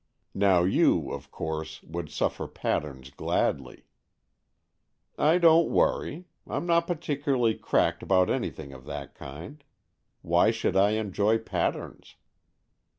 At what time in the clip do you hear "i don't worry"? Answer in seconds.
5.19-6.25